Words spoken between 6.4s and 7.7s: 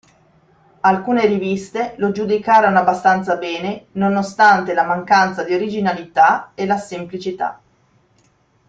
e la semplicità.